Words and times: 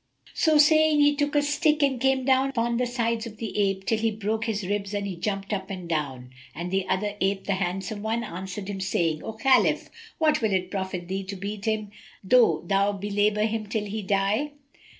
So 0.33 0.57
saying, 0.57 0.99
he 0.99 1.15
took 1.15 1.35
a 1.35 1.43
stick[FN#270] 1.45 1.83
and 1.83 2.01
came 2.01 2.25
down 2.25 2.49
upon 2.49 2.77
the 2.77 2.87
sides 2.87 3.27
of 3.27 3.37
the 3.37 3.55
ape, 3.55 3.85
till 3.85 3.99
he 3.99 4.09
broke 4.09 4.45
his 4.45 4.65
ribs 4.65 4.95
and 4.95 5.05
he 5.05 5.15
jumped 5.15 5.53
up 5.53 5.69
and 5.69 5.87
down. 5.87 6.31
And 6.55 6.71
the 6.71 6.87
other 6.87 7.13
ape, 7.21 7.43
the 7.43 7.53
handsome 7.53 8.01
one, 8.01 8.23
answered 8.23 8.67
him, 8.67 8.81
saying, 8.81 9.21
"O 9.23 9.33
Khalif, 9.33 9.91
what 10.17 10.41
will 10.41 10.53
it 10.53 10.71
profit 10.71 11.07
thee 11.07 11.23
to 11.25 11.35
beat 11.35 11.65
him, 11.65 11.91
though 12.23 12.63
thou 12.65 12.93
belabour 12.93 13.43
him 13.45 13.67
till 13.67 13.85
he 13.85 14.01
die?" 14.01 14.53